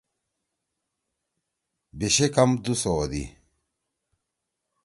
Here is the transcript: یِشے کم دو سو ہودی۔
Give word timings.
یِشے 1.99 2.27
کم 2.35 2.49
دو 2.63 2.73
سو 2.81 2.91
ہودی۔ 2.97 3.23